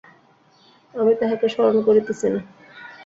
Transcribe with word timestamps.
আমি 0.93 1.13
তাঁহাকে 1.19 1.47
স্মরণ 1.49 1.77
করিতেছি 1.87 2.27
না। 2.33 2.39